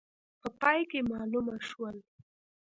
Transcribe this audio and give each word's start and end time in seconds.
په 0.41 0.47
پای 0.59 0.79
کې 0.89 0.99
معلومه 1.11 1.55
شول. 1.69 1.95